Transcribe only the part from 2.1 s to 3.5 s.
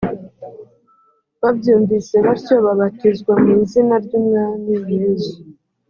batyo babatizwa mu